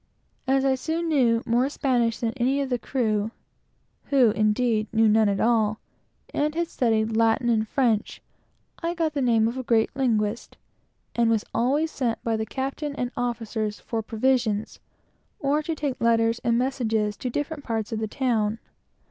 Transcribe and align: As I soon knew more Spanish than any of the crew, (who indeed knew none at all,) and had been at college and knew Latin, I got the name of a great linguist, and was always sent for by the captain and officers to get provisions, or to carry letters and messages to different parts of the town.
As 0.47 0.65
I 0.65 0.73
soon 0.73 1.09
knew 1.09 1.43
more 1.45 1.69
Spanish 1.69 2.17
than 2.17 2.33
any 2.35 2.59
of 2.59 2.71
the 2.71 2.79
crew, 2.79 3.29
(who 4.05 4.31
indeed 4.31 4.87
knew 4.91 5.07
none 5.07 5.29
at 5.29 5.39
all,) 5.39 5.79
and 6.33 6.41
had 6.41 6.53
been 6.53 6.61
at 6.61 6.69
college 6.79 6.93
and 7.39 7.45
knew 7.45 7.59
Latin, 7.69 8.03
I 8.81 8.95
got 8.95 9.13
the 9.13 9.21
name 9.21 9.47
of 9.47 9.59
a 9.59 9.63
great 9.63 9.95
linguist, 9.95 10.57
and 11.13 11.29
was 11.29 11.45
always 11.53 11.91
sent 11.91 12.17
for 12.17 12.23
by 12.31 12.35
the 12.35 12.47
captain 12.47 12.95
and 12.95 13.11
officers 13.15 13.77
to 13.77 13.83
get 13.91 14.07
provisions, 14.07 14.79
or 15.37 15.61
to 15.61 15.75
carry 15.75 15.93
letters 15.99 16.39
and 16.39 16.57
messages 16.57 17.15
to 17.17 17.29
different 17.29 17.63
parts 17.63 17.91
of 17.91 17.99
the 17.99 18.07
town. 18.07 18.57